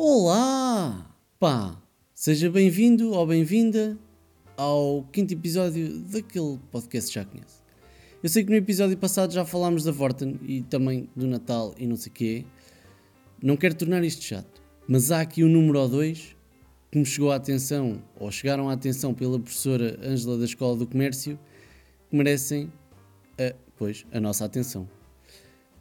Olá! 0.00 1.12
Pá, 1.40 1.76
seja 2.14 2.48
bem-vindo 2.48 3.10
ou 3.10 3.26
bem-vinda 3.26 3.98
ao 4.56 5.02
quinto 5.12 5.34
episódio 5.34 5.98
daquele 5.98 6.56
podcast 6.70 7.08
que 7.08 7.14
já 7.16 7.24
conhece. 7.24 7.60
Eu 8.22 8.28
sei 8.28 8.44
que 8.44 8.50
no 8.50 8.54
episódio 8.54 8.96
passado 8.96 9.32
já 9.32 9.44
falámos 9.44 9.82
da 9.82 9.90
Vorten 9.90 10.38
e 10.46 10.62
também 10.62 11.08
do 11.16 11.26
Natal 11.26 11.74
e 11.76 11.84
não 11.84 11.96
sei 11.96 12.12
o 12.12 12.14
quê. 12.14 12.44
Não 13.42 13.56
quero 13.56 13.74
tornar 13.74 14.04
isto 14.04 14.22
chato, 14.22 14.62
mas 14.86 15.10
há 15.10 15.20
aqui 15.20 15.42
um 15.42 15.48
número 15.48 15.80
ou 15.80 15.88
dois 15.88 16.36
que 16.92 16.98
me 17.00 17.04
chegou 17.04 17.32
à 17.32 17.34
atenção, 17.34 18.00
ou 18.20 18.30
chegaram 18.30 18.70
à 18.70 18.74
atenção 18.74 19.12
pela 19.12 19.40
professora 19.40 19.98
Ângela 20.00 20.38
da 20.38 20.44
Escola 20.44 20.76
do 20.76 20.86
Comércio, 20.86 21.36
que 22.08 22.16
merecem, 22.16 22.72
a, 23.36 23.52
pois, 23.76 24.06
a 24.12 24.20
nossa 24.20 24.44
atenção. 24.44 24.88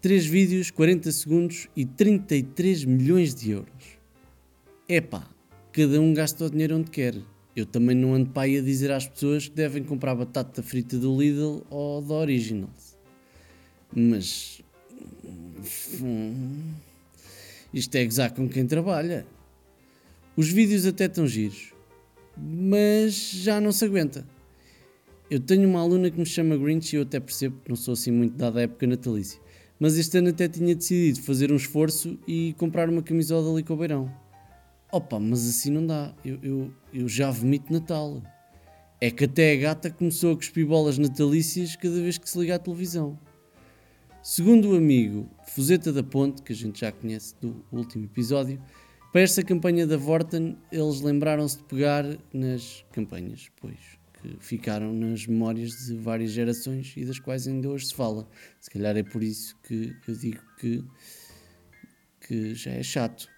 3 0.02 0.26
vídeos, 0.26 0.72
40 0.72 1.12
segundos 1.12 1.68
e 1.76 1.86
33 1.86 2.84
milhões 2.84 3.36
de 3.36 3.52
euros. 3.52 3.97
Epá, 4.90 5.28
cada 5.74 6.00
um 6.00 6.14
gasta 6.14 6.46
o 6.46 6.50
dinheiro 6.50 6.78
onde 6.78 6.90
quer. 6.90 7.16
Eu 7.54 7.66
também 7.66 7.94
não 7.94 8.14
ando 8.14 8.30
para 8.30 8.44
aí 8.44 8.58
a 8.58 8.62
dizer 8.62 8.90
às 8.90 9.06
pessoas 9.06 9.50
que 9.50 9.56
devem 9.56 9.84
comprar 9.84 10.16
batata 10.16 10.64
frita 10.64 10.98
do 10.98 11.20
Lidl 11.20 11.66
ou 11.70 12.02
da 12.02 12.14
Originals. 12.14 12.98
Mas. 13.94 14.62
hum, 16.00 16.72
Isto 17.74 17.96
é 17.96 18.06
gozar 18.06 18.34
com 18.34 18.48
quem 18.48 18.66
trabalha. 18.66 19.26
Os 20.38 20.50
vídeos 20.50 20.86
até 20.86 21.06
estão 21.06 21.28
giros, 21.28 21.74
mas 22.38 23.14
já 23.14 23.60
não 23.60 23.74
se 23.74 23.84
aguenta. 23.84 24.26
Eu 25.30 25.42
tenho 25.42 25.68
uma 25.68 25.82
aluna 25.82 26.10
que 26.10 26.18
me 26.18 26.26
chama 26.26 26.56
Grinch 26.56 26.96
e 26.96 27.00
eu 27.00 27.02
até 27.02 27.20
percebo 27.20 27.60
que 27.62 27.70
não 27.70 27.76
sou 27.76 27.94
assim 27.94 28.12
muito 28.12 28.38
dada 28.38 28.60
à 28.60 28.62
época 28.62 28.88
natalícia. 28.88 29.42
Mas 29.78 29.98
este 29.98 30.18
ano 30.20 30.30
até 30.30 30.48
tinha 30.48 30.74
decidido 30.74 31.22
fazer 31.24 31.52
um 31.52 31.58
esforço 31.58 32.18
e 32.26 32.56
comprar 32.58 32.90
uma 32.90 33.04
camisola 33.04 33.52
ali 33.52 33.64
com 33.64 33.74
o 33.74 33.78
beirão. 33.78 34.27
Opa, 34.92 35.20
mas 35.20 35.48
assim 35.48 35.70
não 35.70 35.86
dá. 35.86 36.14
Eu, 36.24 36.40
eu, 36.42 36.74
eu 36.94 37.10
já 37.10 37.30
vomito 37.30 37.72
Natal. 37.72 38.22
É 39.00 39.12
que 39.12 39.26
até 39.26 39.54
a 39.54 39.56
gata 39.58 39.92
começou 39.92 40.34
a 40.34 40.36
cuspir 40.36 40.66
bolas 40.66 40.98
natalícias 40.98 41.76
cada 41.76 42.02
vez 42.02 42.18
que 42.18 42.30
se 42.30 42.40
liga 42.40 42.56
à 42.56 42.60
televisão. 42.60 43.20
Segundo 44.24 44.72
o 44.72 44.76
amigo 44.76 45.30
Fuseta 45.46 45.94
da 45.94 46.04
Ponte, 46.04 46.42
que 46.42 46.52
a 46.52 46.56
gente 46.56 46.82
já 46.82 46.92
conhece 46.92 47.36
do 47.40 47.64
último 47.72 48.06
episódio, 48.06 48.62
para 49.12 49.22
esta 49.22 49.44
campanha 49.44 49.86
da 49.86 49.98
Vorten 49.98 50.58
eles 50.72 51.02
lembraram-se 51.02 51.58
de 51.58 51.64
pegar 51.64 52.06
nas 52.34 52.84
campanhas, 52.92 53.50
pois 53.62 53.78
que 54.22 54.36
ficaram 54.40 54.94
nas 54.94 55.28
memórias 55.28 55.72
de 55.86 55.96
várias 55.96 56.32
gerações 56.32 56.94
e 56.98 57.06
das 57.06 57.20
quais 57.20 57.48
ainda 57.48 57.70
hoje 57.70 57.88
se 57.88 57.94
fala. 57.94 58.28
Se 58.60 58.70
calhar 58.70 58.98
é 58.98 59.04
por 59.04 59.22
isso 59.24 59.56
que 59.64 59.96
eu 60.08 60.16
digo 60.16 60.42
que, 60.60 60.84
que 62.22 62.56
já 62.56 62.72
é 62.72 62.84
chato. 62.84 63.30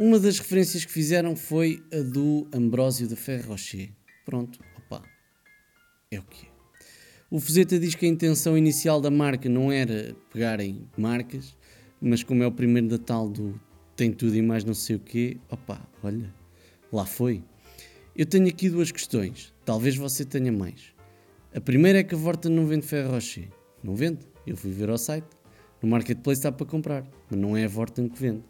Uma 0.00 0.20
das 0.20 0.38
referências 0.38 0.84
que 0.84 0.92
fizeram 0.92 1.34
foi 1.34 1.82
a 1.92 1.98
do 1.98 2.46
Ambrósio 2.54 3.08
da 3.08 3.16
Ferro 3.16 3.48
Rocher. 3.48 3.90
Pronto, 4.24 4.60
opá, 4.76 5.02
é 6.08 6.20
o 6.20 6.22
que 6.22 6.46
é. 6.46 6.48
O 7.28 7.40
Fuseta 7.40 7.76
diz 7.80 7.96
que 7.96 8.06
a 8.06 8.08
intenção 8.08 8.56
inicial 8.56 9.00
da 9.00 9.10
marca 9.10 9.48
não 9.48 9.72
era 9.72 10.14
pegarem 10.32 10.88
marcas, 10.96 11.56
mas 12.00 12.22
como 12.22 12.44
é 12.44 12.46
o 12.46 12.52
primeiro 12.52 12.86
Natal 12.86 13.28
do 13.28 13.60
tem 13.96 14.12
tudo 14.12 14.36
e 14.36 14.40
mais 14.40 14.62
não 14.62 14.72
sei 14.72 14.94
o 14.94 15.00
quê, 15.00 15.36
opá, 15.50 15.84
olha, 16.00 16.32
lá 16.92 17.04
foi. 17.04 17.42
Eu 18.14 18.24
tenho 18.24 18.46
aqui 18.46 18.70
duas 18.70 18.92
questões, 18.92 19.52
talvez 19.64 19.96
você 19.96 20.24
tenha 20.24 20.52
mais. 20.52 20.94
A 21.52 21.60
primeira 21.60 21.98
é 21.98 22.04
que 22.04 22.14
a 22.14 22.18
Vorta 22.18 22.48
não 22.48 22.66
vende 22.66 22.86
Ferro 22.86 23.14
Rocher. 23.14 23.48
Não 23.82 23.96
vende, 23.96 24.20
eu 24.46 24.56
fui 24.56 24.70
ver 24.70 24.90
ao 24.90 24.98
site. 24.98 25.26
No 25.82 25.88
Marketplace 25.88 26.38
está 26.38 26.52
para 26.52 26.66
comprar, 26.68 27.04
mas 27.28 27.40
não 27.40 27.56
é 27.56 27.64
a 27.64 27.68
Vorten 27.68 28.08
que 28.08 28.16
vende. 28.16 28.44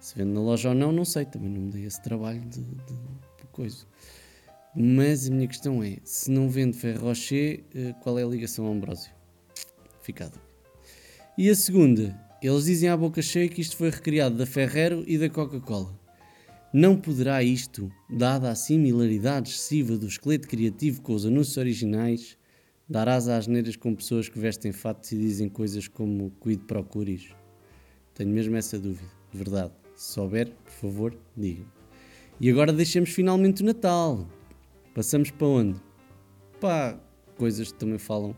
Se 0.00 0.16
vende 0.16 0.30
na 0.30 0.40
loja 0.40 0.70
ou 0.70 0.74
não, 0.74 0.92
não 0.92 1.04
sei, 1.04 1.24
também 1.24 1.50
não 1.50 1.62
me 1.62 1.70
dei 1.70 1.84
esse 1.84 2.00
trabalho 2.02 2.40
de, 2.40 2.62
de, 2.62 2.94
de 2.94 3.46
coisa. 3.52 3.84
Mas 4.74 5.26
a 5.26 5.30
minha 5.30 5.48
questão 5.48 5.82
é, 5.82 5.98
se 6.04 6.30
não 6.30 6.48
vende 6.48 6.76
Ferro 6.76 7.06
Rocher, 7.06 7.64
eh, 7.74 7.94
qual 8.00 8.18
é 8.18 8.22
a 8.22 8.26
ligação 8.26 8.66
ao 8.66 8.72
Ambrósio? 8.72 9.12
Fica 10.02 10.26
a 10.26 10.28
dúvida. 10.28 10.48
E 11.36 11.50
a 11.50 11.54
segunda, 11.54 12.18
eles 12.42 12.64
dizem 12.64 12.88
à 12.88 12.96
boca 12.96 13.20
cheia 13.20 13.48
que 13.48 13.60
isto 13.60 13.76
foi 13.76 13.90
recriado 13.90 14.36
da 14.36 14.46
Ferrero 14.46 15.02
e 15.06 15.18
da 15.18 15.28
Coca-Cola. 15.28 15.98
Não 16.72 16.96
poderá 16.96 17.42
isto, 17.42 17.90
dada 18.10 18.50
a 18.50 18.54
similaridade 18.54 19.50
excessiva 19.50 19.96
do 19.96 20.06
esqueleto 20.06 20.46
criativo 20.46 21.00
com 21.00 21.14
os 21.14 21.24
anúncios 21.24 21.56
originais, 21.56 22.36
dar 22.88 23.08
asa 23.08 23.36
às 23.36 23.46
neiras 23.46 23.74
com 23.74 23.94
pessoas 23.94 24.28
que 24.28 24.38
vestem 24.38 24.70
fatos 24.70 25.10
e 25.12 25.16
dizem 25.16 25.48
coisas 25.48 25.88
como 25.88 26.30
cuide 26.38 26.64
procuris? 26.64 27.34
Tenho 28.14 28.30
mesmo 28.30 28.54
essa 28.54 28.78
dúvida, 28.78 29.10
de 29.32 29.38
verdade. 29.38 29.72
Se 29.98 30.12
souber, 30.12 30.52
por 30.64 30.70
favor, 30.70 31.18
diga. 31.36 31.64
E 32.40 32.48
agora 32.48 32.72
deixemos 32.72 33.10
finalmente 33.10 33.64
o 33.64 33.66
Natal. 33.66 34.28
Passamos 34.94 35.32
para 35.32 35.46
onde? 35.48 35.80
Pá, 36.60 36.96
coisas 37.36 37.72
que 37.72 37.78
também 37.80 37.98
falam 37.98 38.36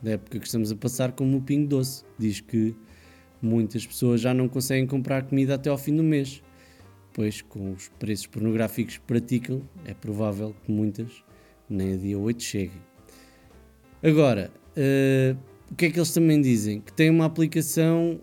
da 0.00 0.12
época 0.12 0.38
que 0.38 0.46
estamos 0.46 0.70
a 0.70 0.76
passar, 0.76 1.10
como 1.10 1.38
o 1.38 1.42
Pingo 1.42 1.66
Doce. 1.66 2.04
Diz 2.16 2.40
que 2.40 2.76
muitas 3.42 3.84
pessoas 3.84 4.20
já 4.20 4.32
não 4.32 4.48
conseguem 4.48 4.86
comprar 4.86 5.24
comida 5.24 5.56
até 5.56 5.68
ao 5.68 5.76
fim 5.76 5.96
do 5.96 6.04
mês. 6.04 6.40
Pois, 7.12 7.42
com 7.42 7.72
os 7.72 7.88
preços 7.98 8.28
pornográficos 8.28 8.98
que 8.98 9.04
praticam, 9.04 9.60
é 9.84 9.94
provável 9.94 10.54
que 10.64 10.70
muitas 10.70 11.24
nem 11.68 11.94
a 11.94 11.96
dia 11.96 12.16
8 12.16 12.40
cheguem. 12.40 12.80
Agora, 14.00 14.52
eh, 14.76 15.34
o 15.68 15.74
que 15.74 15.86
é 15.86 15.90
que 15.90 15.98
eles 15.98 16.14
também 16.14 16.40
dizem? 16.40 16.80
Que 16.80 16.92
tem 16.92 17.10
uma 17.10 17.24
aplicação 17.24 18.20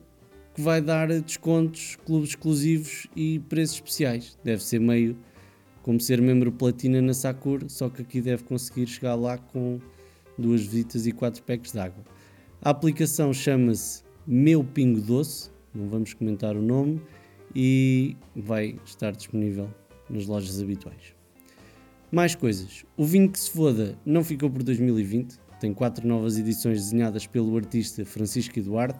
que 0.53 0.61
vai 0.61 0.81
dar 0.81 1.07
descontos, 1.07 1.97
clubes 2.05 2.29
exclusivos 2.29 3.07
e 3.15 3.39
preços 3.39 3.75
especiais. 3.75 4.37
Deve 4.43 4.63
ser 4.63 4.79
meio 4.79 5.17
como 5.81 5.99
ser 5.99 6.21
membro 6.21 6.51
platina 6.51 7.01
na 7.01 7.13
Sakura, 7.13 7.67
só 7.69 7.89
que 7.89 8.01
aqui 8.01 8.21
deve 8.21 8.43
conseguir 8.43 8.87
chegar 8.87 9.15
lá 9.15 9.37
com 9.37 9.79
duas 10.37 10.61
visitas 10.61 11.07
e 11.07 11.11
quatro 11.11 11.41
packs 11.43 11.71
de 11.71 11.79
água. 11.79 12.03
A 12.61 12.71
aplicação 12.71 13.33
chama-se 13.33 14.03
Meu 14.27 14.63
Pingo 14.63 15.01
Doce, 15.01 15.49
não 15.73 15.87
vamos 15.87 16.13
comentar 16.13 16.55
o 16.55 16.61
nome, 16.61 17.01
e 17.55 18.15
vai 18.35 18.77
estar 18.85 19.11
disponível 19.11 19.69
nas 20.09 20.25
lojas 20.27 20.61
habituais. 20.61 21.15
Mais 22.11 22.35
coisas. 22.35 22.85
O 22.97 23.05
vinho 23.05 23.29
que 23.29 23.39
se 23.39 23.51
foda 23.51 23.97
não 24.05 24.23
ficou 24.23 24.49
por 24.49 24.63
2020, 24.63 25.39
tem 25.59 25.73
quatro 25.73 26.07
novas 26.07 26.37
edições 26.37 26.77
desenhadas 26.83 27.27
pelo 27.27 27.55
artista 27.55 28.05
Francisco 28.05 28.57
Eduardo. 28.57 28.99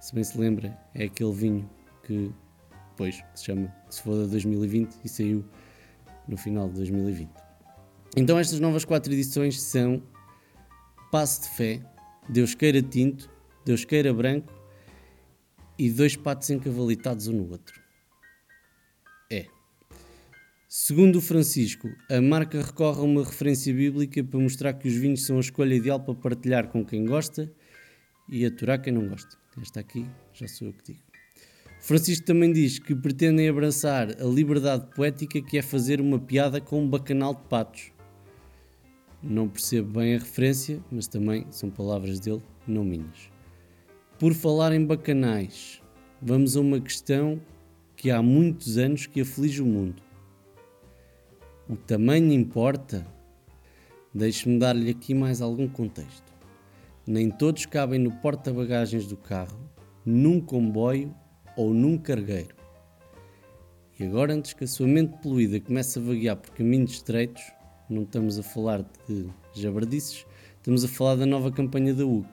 Se 0.00 0.14
bem 0.14 0.24
se 0.24 0.38
lembra, 0.38 0.76
é 0.94 1.04
aquele 1.04 1.32
vinho 1.32 1.70
que, 2.02 2.32
pois, 2.96 3.20
que 3.20 3.38
se 3.38 3.44
chama 3.44 3.68
que 3.86 3.94
se 3.94 4.02
foda 4.02 4.26
2020 4.26 4.96
e 5.04 5.08
saiu 5.08 5.44
no 6.26 6.38
final 6.38 6.68
de 6.68 6.76
2020. 6.76 7.30
Então 8.16 8.38
estas 8.38 8.58
novas 8.60 8.84
quatro 8.84 9.12
edições 9.12 9.60
são 9.60 10.02
Passo 11.12 11.42
de 11.42 11.48
Fé, 11.50 11.82
Deus 12.28 12.54
Queira 12.54 12.80
Tinto, 12.80 13.30
Deus 13.64 13.84
Queira 13.84 14.14
Branco 14.14 14.50
e 15.78 15.90
dois 15.90 16.16
patos 16.16 16.48
encavalitados 16.48 17.28
um 17.28 17.32
no 17.34 17.50
outro. 17.50 17.78
É. 19.30 19.46
Segundo 20.66 21.16
o 21.16 21.20
Francisco, 21.20 21.88
a 22.08 22.22
marca 22.22 22.62
recorre 22.62 23.00
a 23.00 23.02
uma 23.02 23.22
referência 23.22 23.74
bíblica 23.74 24.24
para 24.24 24.40
mostrar 24.40 24.72
que 24.72 24.88
os 24.88 24.94
vinhos 24.94 25.26
são 25.26 25.36
a 25.36 25.40
escolha 25.40 25.74
ideal 25.74 26.00
para 26.00 26.14
partilhar 26.14 26.68
com 26.68 26.84
quem 26.84 27.04
gosta 27.04 27.52
e 28.28 28.46
aturar 28.46 28.80
quem 28.80 28.92
não 28.92 29.06
gosta. 29.06 29.39
Esta 29.60 29.80
aqui 29.80 30.06
já 30.32 30.46
sou 30.46 30.68
eu 30.68 30.72
que 30.72 30.92
digo. 30.92 31.10
Francisco 31.80 32.26
também 32.26 32.52
diz 32.52 32.78
que 32.78 32.94
pretendem 32.94 33.48
abraçar 33.48 34.10
a 34.20 34.24
liberdade 34.24 34.86
poética 34.94 35.40
que 35.40 35.56
é 35.56 35.62
fazer 35.62 36.00
uma 36.00 36.18
piada 36.18 36.60
com 36.60 36.82
um 36.82 36.88
bacanal 36.88 37.34
de 37.34 37.42
patos. 37.42 37.90
Não 39.22 39.48
percebo 39.48 39.98
bem 39.98 40.14
a 40.14 40.18
referência, 40.18 40.82
mas 40.90 41.06
também 41.06 41.46
são 41.50 41.70
palavras 41.70 42.20
dele, 42.20 42.42
não 42.66 42.84
minhas. 42.84 43.30
Por 44.18 44.34
falar 44.34 44.72
em 44.72 44.84
bacanais, 44.84 45.82
vamos 46.20 46.56
a 46.56 46.60
uma 46.60 46.80
questão 46.80 47.40
que 47.96 48.10
há 48.10 48.22
muitos 48.22 48.78
anos 48.78 49.06
que 49.06 49.22
aflige 49.22 49.62
o 49.62 49.66
mundo. 49.66 50.02
O 51.68 51.76
tamanho 51.76 52.32
importa? 52.32 53.06
Deixe-me 54.12 54.58
dar-lhe 54.58 54.90
aqui 54.90 55.14
mais 55.14 55.40
algum 55.40 55.68
contexto. 55.68 56.30
Nem 57.10 57.28
todos 57.28 57.66
cabem 57.66 57.98
no 57.98 58.12
porta-bagagens 58.12 59.04
do 59.04 59.16
carro, 59.16 59.58
num 60.06 60.40
comboio 60.40 61.12
ou 61.56 61.74
num 61.74 61.98
cargueiro. 61.98 62.54
E 63.98 64.04
agora, 64.04 64.32
antes 64.32 64.52
que 64.52 64.62
a 64.62 64.66
sua 64.68 64.86
mente 64.86 65.18
poluída 65.20 65.58
comece 65.58 65.98
a 65.98 66.02
vaguear 66.02 66.36
por 66.36 66.52
caminhos 66.52 66.92
estreitos, 66.92 67.42
não 67.88 68.04
estamos 68.04 68.38
a 68.38 68.44
falar 68.44 68.88
de 69.08 69.26
jabardices, 69.52 70.24
estamos 70.54 70.84
a 70.84 70.88
falar 70.88 71.16
da 71.16 71.26
nova 71.26 71.50
campanha 71.50 71.92
da 71.92 72.06
UC, 72.06 72.28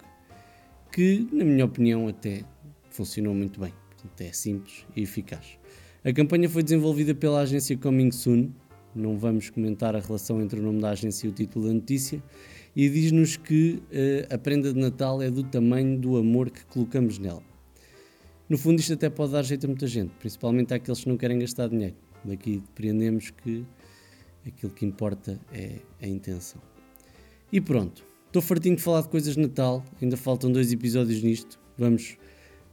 que, 0.91 1.27
na 1.31 1.44
minha 1.44 1.65
opinião, 1.65 2.07
até 2.07 2.44
funcionou 2.91 3.33
muito 3.33 3.59
bem. 3.59 3.74
Portanto, 3.89 4.21
é 4.21 4.31
simples 4.31 4.85
e 4.95 5.01
eficaz. 5.01 5.57
A 6.06 6.13
campanha 6.13 6.47
foi 6.47 6.62
desenvolvida 6.62 7.15
pela 7.15 7.39
agência 7.39 7.75
Coming 7.75 8.12
Soon, 8.12 8.51
não 8.94 9.18
vamos 9.18 9.50
comentar 9.50 9.95
a 9.95 10.00
relação 10.00 10.39
entre 10.39 10.59
o 10.59 10.63
nome 10.63 10.81
da 10.81 10.91
agência 10.91 11.25
e 11.25 11.29
o 11.31 11.33
título 11.33 11.65
da 11.68 11.74
notícia, 11.74 12.21
e 12.77 12.88
diz-nos 12.91 13.35
que 13.35 13.81
uh, 13.89 14.35
a 14.35 14.38
prenda 14.38 14.71
de 14.71 14.79
Natal 14.79 15.19
é 15.19 15.31
do 15.31 15.41
tamanho 15.41 15.97
do 15.97 16.15
amor 16.15 16.51
que 16.51 16.63
colocamos 16.68 17.18
nela. 17.18 17.41
No 18.47 18.56
fundo, 18.56 18.79
isto 18.79 18.94
até 18.94 19.09
pode 19.09 19.31
dar 19.31 19.41
jeito 19.41 19.65
a 19.65 19.68
muita 19.68 19.88
gente, 19.88 20.12
principalmente 20.19 20.75
àqueles 20.75 21.01
que 21.01 21.09
não 21.09 21.18
querem 21.18 21.39
gastar 21.39 21.69
dinheiro. 21.69 21.95
Daqui 22.24 22.59
depreendemos 22.59 23.31
que 23.31 23.65
aquilo 24.45 24.71
que 24.71 24.85
importa 24.85 25.41
é 25.51 25.79
a 26.00 26.07
intenção. 26.07 26.62
E 27.51 27.59
pronto, 27.59 28.06
estou 28.27 28.44
fartinho 28.44 28.75
de 28.75 28.83
falar 28.83 29.01
de 29.01 29.09
coisas 29.09 29.33
de 29.33 29.41
Natal, 29.41 29.83
ainda 30.00 30.15
faltam 30.15 30.51
dois 30.51 30.71
episódios 30.71 31.24
nisto. 31.24 31.59
Vamos 31.79 32.15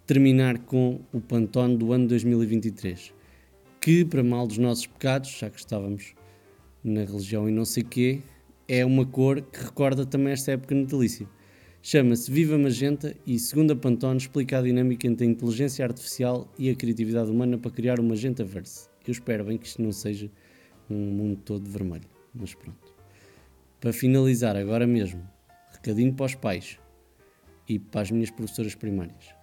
terminar 0.07 0.59
com 0.59 1.01
o 1.15 1.21
Pantone 1.21 1.79
do 1.79 1.95
ano 1.95 2.07
2023, 2.09 3.11
que, 3.81 4.05
para 4.05 4.23
mal 4.23 4.47
dos 4.47 4.59
nossos 4.59 4.87
pecados, 4.87 5.31
já 5.31 5.49
que 5.49 5.59
estávamos 5.59 6.15
na 6.85 7.05
religião 7.05 7.49
e 7.49 7.53
não 7.53 7.65
sei 7.65 7.83
quê, 7.83 8.21
é 8.69 8.85
uma 8.85 9.05
cor 9.05 9.43
que 9.43 9.63
recorda 9.65 10.07
também 10.07 10.33
esta 10.33 10.53
época 10.53 10.75
natalícia. 10.75 11.29
Chama-se 11.83 12.31
Viva 12.31 12.57
Magenta 12.57 13.15
e, 13.27 13.39
segundo 13.39 13.73
a 13.73 13.77
Pantone, 13.77 14.17
explica 14.17 14.59
a 14.59 14.63
dinâmica 14.63 15.07
entre 15.07 15.27
a 15.27 15.31
inteligência 15.31 15.85
artificial 15.85 16.51
e 16.59 16.71
a 16.71 16.75
criatividade 16.75 17.31
humana 17.31 17.59
para 17.59 17.71
criar 17.71 18.01
o 18.01 18.03
Magenta 18.03 18.43
Verse. 18.43 18.89
Eu 19.07 19.13
espero 19.13 19.45
bem 19.45 19.59
que 19.59 19.67
isto 19.67 19.83
não 19.83 19.93
seja 19.93 20.31
um 20.89 20.97
mundo 20.97 21.37
todo 21.45 21.69
vermelho, 21.69 22.09
mas 22.35 22.55
pronto. 22.55 22.95
Para 23.81 23.93
finalizar, 23.93 24.57
agora 24.57 24.87
mesmo, 24.87 25.23
recadinho 25.73 26.15
para 26.15 26.25
os 26.25 26.35
pais 26.35 26.79
e 27.69 27.79
para 27.79 28.01
as 28.01 28.11
minhas 28.11 28.31
professoras 28.31 28.75
primárias. 28.75 29.35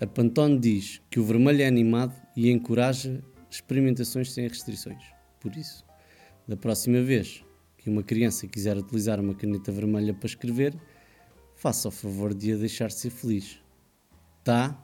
A 0.00 0.06
Pantone 0.06 0.60
diz 0.60 1.02
que 1.10 1.18
o 1.18 1.24
vermelho 1.24 1.62
é 1.62 1.66
animado 1.66 2.14
e 2.36 2.50
encoraja 2.52 3.20
experimentações 3.50 4.32
sem 4.32 4.46
restrições. 4.46 5.02
Por 5.40 5.56
isso, 5.56 5.84
da 6.46 6.56
próxima 6.56 7.02
vez 7.02 7.44
que 7.84 7.90
uma 7.90 8.02
criança 8.02 8.48
quiser 8.48 8.78
utilizar 8.78 9.20
uma 9.20 9.34
caneta 9.34 9.70
vermelha 9.70 10.14
para 10.14 10.26
escrever, 10.26 10.74
faça 11.54 11.88
o 11.88 11.90
favor 11.90 12.32
de 12.32 12.54
a 12.54 12.56
deixar 12.56 12.90
ser 12.90 13.10
feliz. 13.10 13.60
Tá? 14.42 14.82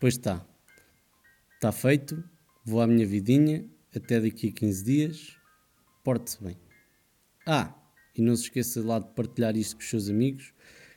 Pois 0.00 0.16
tá. 0.16 0.42
Está 1.54 1.70
feito, 1.70 2.24
vou 2.64 2.80
à 2.80 2.86
minha 2.86 3.06
vidinha, 3.06 3.68
até 3.94 4.18
daqui 4.18 4.48
a 4.48 4.52
15 4.52 4.82
dias, 4.82 5.36
porte-se 6.02 6.42
bem. 6.42 6.56
Ah, 7.46 7.74
e 8.16 8.22
não 8.22 8.34
se 8.34 8.44
esqueça 8.44 8.82
lá 8.82 8.98
de 8.98 9.10
partilhar 9.14 9.54
isto 9.54 9.76
com 9.76 9.82
os 9.82 9.90
seus 9.90 10.08
amigos, 10.08 10.54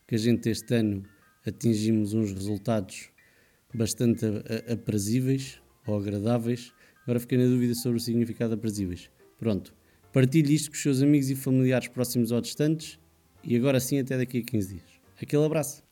que 0.07 0.15
a 0.15 0.17
gente 0.17 0.49
este 0.49 0.73
ano 0.73 1.03
atingimos 1.45 2.13
uns 2.13 2.31
resultados 2.31 3.09
bastante 3.73 4.25
aprazíveis 4.71 5.61
ou 5.85 5.97
agradáveis. 5.97 6.73
Agora 7.03 7.19
fiquei 7.19 7.37
na 7.37 7.43
dúvida 7.43 7.75
sobre 7.75 7.97
o 7.97 8.01
significado 8.01 8.53
aprazíveis. 8.53 9.11
Pronto, 9.37 9.75
partilhe 10.15 10.55
isto 10.55 10.69
com 10.69 10.77
os 10.77 10.81
seus 10.81 11.01
amigos 11.01 11.29
e 11.29 11.35
familiares 11.35 11.89
próximos 11.89 12.31
ou 12.31 12.39
distantes 12.39 12.97
e 13.43 13.53
agora 13.53 13.81
sim 13.81 13.99
até 13.99 14.17
daqui 14.17 14.37
a 14.37 14.49
15 14.49 14.69
dias. 14.69 14.89
Aquele 15.21 15.43
abraço. 15.43 15.83